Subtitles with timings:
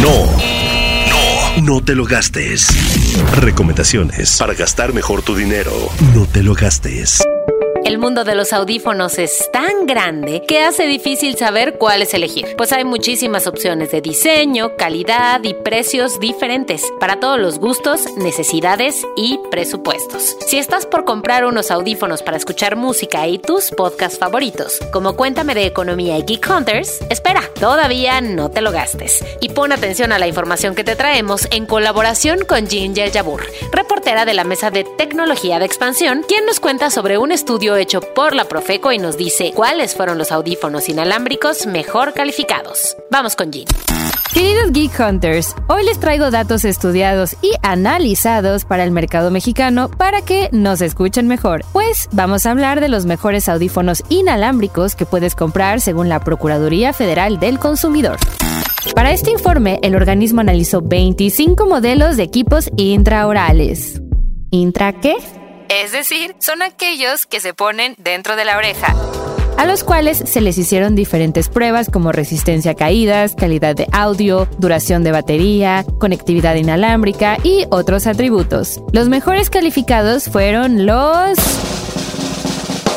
[0.00, 0.26] No.
[1.08, 1.62] No.
[1.62, 2.68] No te lo gastes.
[3.36, 5.72] Recomendaciones para gastar mejor tu dinero.
[6.14, 7.22] No te lo gastes.
[7.90, 12.72] El mundo de los audífonos es tan grande que hace difícil saber cuáles elegir, pues
[12.72, 19.40] hay muchísimas opciones de diseño, calidad y precios diferentes para todos los gustos, necesidades y
[19.50, 20.36] presupuestos.
[20.46, 25.56] Si estás por comprar unos audífonos para escuchar música y tus podcasts favoritos, como Cuéntame
[25.56, 29.24] de Economía y Geek Hunters, espera, todavía no te lo gastes.
[29.40, 33.42] Y pon atención a la información que te traemos en colaboración con Ginger Yabur,
[34.10, 38.00] reportera de la Mesa de Tecnología de Expansión, quien nos cuenta sobre un estudio hecho
[38.00, 42.96] por la Profeco y nos dice cuáles fueron los audífonos inalámbricos mejor calificados.
[43.10, 43.66] Vamos con Jean.
[44.32, 50.22] Queridos Geek Hunters, hoy les traigo datos estudiados y analizados para el mercado mexicano para
[50.22, 51.64] que nos escuchen mejor.
[51.72, 56.92] Pues vamos a hablar de los mejores audífonos inalámbricos que puedes comprar según la Procuraduría
[56.92, 58.18] Federal del Consumidor.
[58.94, 64.00] Para este informe, el organismo analizó 25 modelos de equipos intraorales.
[64.50, 65.14] ¿Intra qué?
[65.68, 68.96] Es decir, son aquellos que se ponen dentro de la oreja
[69.60, 74.48] a los cuales se les hicieron diferentes pruebas como resistencia a caídas, calidad de audio,
[74.56, 78.80] duración de batería, conectividad inalámbrica y otros atributos.
[78.92, 81.38] Los mejores calificados fueron los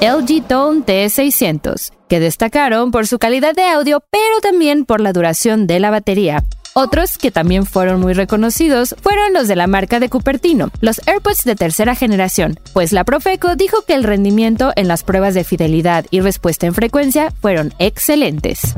[0.00, 5.66] LG Tone T600, que destacaron por su calidad de audio, pero también por la duración
[5.66, 6.44] de la batería.
[6.74, 11.44] Otros que también fueron muy reconocidos fueron los de la marca de Cupertino, los AirPods
[11.44, 16.04] de tercera generación, pues la Profeco dijo que el rendimiento en las pruebas de fidelidad
[16.10, 18.74] y respuesta en frecuencia fueron excelentes.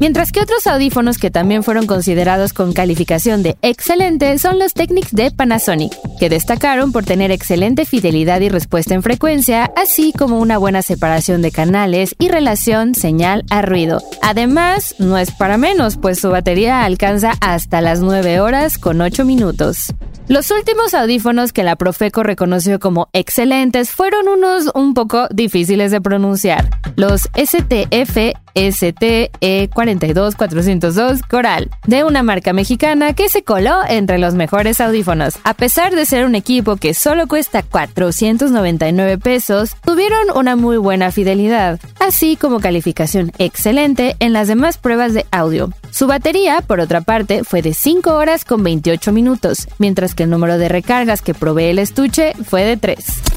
[0.00, 5.12] Mientras que otros audífonos que también fueron considerados con calificación de excelente son los Technics
[5.12, 10.56] de Panasonic, que destacaron por tener excelente fidelidad y respuesta en frecuencia, así como una
[10.56, 14.00] buena separación de canales y relación señal a ruido.
[14.22, 19.24] Además, no es para menos, pues su batería alcanza hasta las 9 horas con 8
[19.24, 19.92] minutos.
[20.28, 26.02] Los últimos audífonos que la Profeco reconoció como excelentes fueron unos un poco difíciles de
[26.02, 34.80] pronunciar, los STF STE42402 Coral, de una marca mexicana que se coló entre los mejores
[34.80, 35.34] audífonos.
[35.44, 41.12] A pesar de ser un equipo que solo cuesta 499 pesos, tuvieron una muy buena
[41.12, 45.70] fidelidad, así como calificación excelente en las demás pruebas de audio.
[45.90, 50.30] Su batería, por otra parte, fue de 5 horas con 28 minutos, mientras que el
[50.30, 53.27] número de recargas que provee el estuche fue de 3.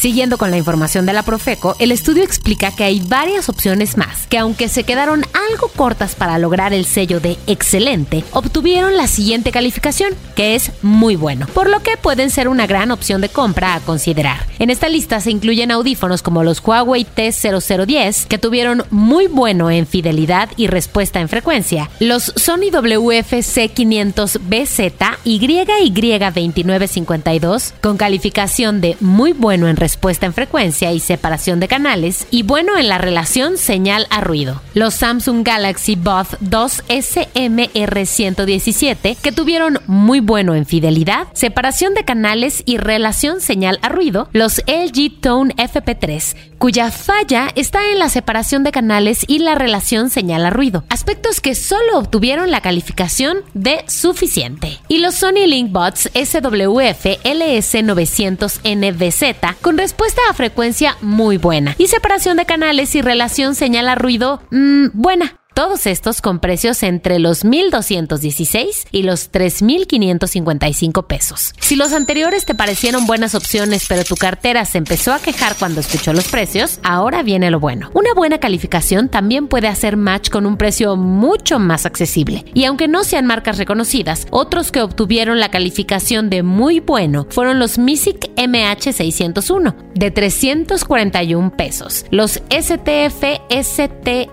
[0.00, 4.26] Siguiendo con la información de la Profeco, el estudio explica que hay varias opciones más,
[4.28, 9.52] que aunque se quedaron algo cortas para lograr el sello de excelente, obtuvieron la siguiente
[9.52, 13.74] calificación, que es muy bueno, por lo que pueden ser una gran opción de compra
[13.74, 14.46] a considerar.
[14.58, 19.86] En esta lista se incluyen audífonos como los Huawei T0010, que tuvieron muy bueno en
[19.86, 29.34] fidelidad y respuesta en frecuencia, los Sony WF-C 500BZ y YY2952, con calificación de muy
[29.34, 33.58] bueno en respuesta respuesta en frecuencia y separación de canales, y bueno en la relación
[33.58, 34.62] señal a ruido.
[34.72, 42.62] Los Samsung Galaxy Buds 2 SMR117, que tuvieron muy bueno en fidelidad, separación de canales
[42.66, 44.28] y relación señal a ruido.
[44.32, 50.08] Los LG Tone FP3, cuya falla está en la separación de canales y la relación
[50.08, 54.78] señal a ruido, aspectos que solo obtuvieron la calificación de suficiente.
[54.86, 62.36] Y los Sony Link Buds SWF LS900NBZ con respuesta a frecuencia muy buena y separación
[62.36, 65.39] de canales y relación señal a ruido mmm, buena.
[65.60, 71.52] Todos estos con precios entre los 1.216 y los 3.555 pesos.
[71.60, 75.80] Si los anteriores te parecieron buenas opciones, pero tu cartera se empezó a quejar cuando
[75.80, 77.90] escuchó los precios, ahora viene lo bueno.
[77.92, 82.46] Una buena calificación también puede hacer match con un precio mucho más accesible.
[82.54, 87.58] Y aunque no sean marcas reconocidas, otros que obtuvieron la calificación de muy bueno fueron
[87.58, 94.30] los MISIC MH601 de 341 pesos, los STF STE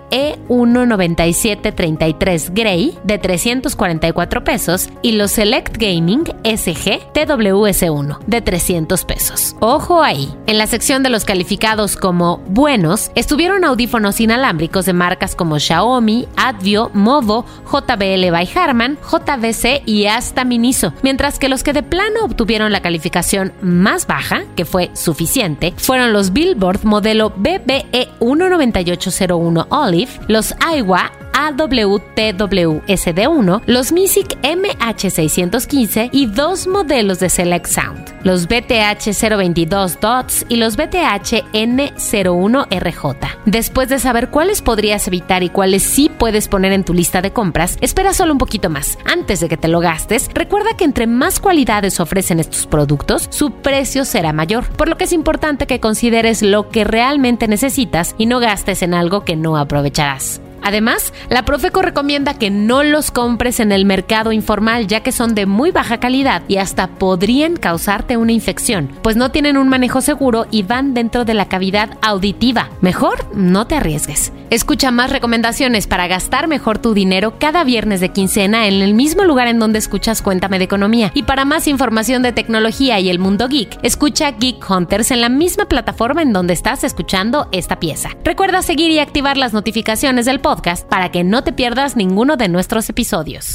[0.48, 9.56] 190 33 Grey de 344 pesos y los Select Gaming SG TWS1 de 300 pesos.
[9.60, 10.32] Ojo ahí.
[10.46, 16.28] En la sección de los calificados como buenos estuvieron audífonos inalámbricos de marcas como Xiaomi,
[16.36, 22.20] Advio, Movo, JBL by Harman, JVC y hasta Miniso, mientras que los que de plano
[22.24, 30.12] obtuvieron la calificación más baja, que fue suficiente, fueron los Billboard modelo BBE 19801 Olive,
[30.28, 31.07] los Aiwa
[31.38, 40.76] AWTWSD1, los MISIC MH615 y dos modelos de Select Sound, los BTH022 DOTS y los
[40.76, 43.28] BTH N01RJ.
[43.46, 47.32] Después de saber cuáles podrías evitar y cuáles sí puedes poner en tu lista de
[47.32, 48.98] compras, espera solo un poquito más.
[49.04, 53.52] Antes de que te lo gastes, recuerda que entre más cualidades ofrecen estos productos, su
[53.52, 58.26] precio será mayor, por lo que es importante que consideres lo que realmente necesitas y
[58.26, 60.40] no gastes en algo que no aprovecharás.
[60.62, 65.34] Además, la Profeco recomienda que no los compres en el mercado informal ya que son
[65.34, 70.00] de muy baja calidad y hasta podrían causarte una infección, pues no tienen un manejo
[70.00, 72.70] seguro y van dentro de la cavidad auditiva.
[72.80, 74.32] Mejor no te arriesgues.
[74.50, 79.24] Escucha más recomendaciones para gastar mejor tu dinero cada viernes de quincena en el mismo
[79.24, 81.10] lugar en donde escuchas Cuéntame de Economía.
[81.14, 85.28] Y para más información de tecnología y el mundo geek, escucha Geek Hunters en la
[85.28, 88.08] misma plataforma en donde estás escuchando esta pieza.
[88.24, 90.47] Recuerda seguir y activar las notificaciones del podcast
[90.88, 93.54] para que no te pierdas ninguno de nuestros episodios.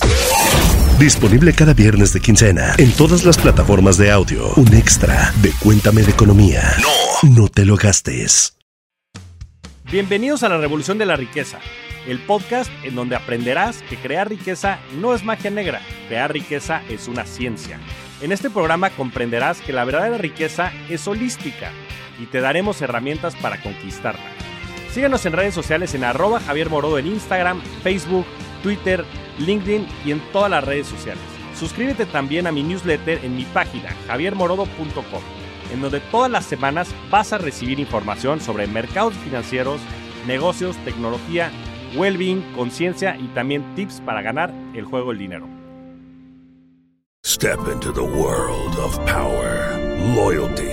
[1.00, 4.54] Disponible cada viernes de quincena en todas las plataformas de audio.
[4.58, 6.62] Un extra de Cuéntame de Economía.
[6.82, 8.58] No, no te lo gastes.
[9.92, 11.58] Bienvenidos a la Revolución de la Riqueza,
[12.08, 17.08] el podcast en donde aprenderás que crear riqueza no es magia negra, crear riqueza es
[17.08, 17.80] una ciencia.
[18.22, 21.72] En este programa comprenderás que la verdadera riqueza es holística
[22.20, 24.33] y te daremos herramientas para conquistarla.
[24.94, 28.28] Síguenos en redes sociales en arroba Javier Morodo en Instagram, Facebook,
[28.62, 29.04] Twitter,
[29.40, 31.24] LinkedIn y en todas las redes sociales.
[31.56, 35.24] Suscríbete también a mi newsletter en mi página javiermorodo.com
[35.72, 39.82] en donde todas las semanas vas a recibir información sobre mercados financieros,
[40.28, 41.52] negocios, tecnología,
[41.96, 45.48] well-being, conciencia y también tips para ganar el juego del dinero.
[47.26, 49.76] Step into the world of power,
[50.14, 50.73] loyalty